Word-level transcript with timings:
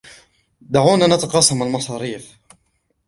دعونا 0.61 1.07
نتقاسم 1.07 1.61
المصاريف. 1.63 2.37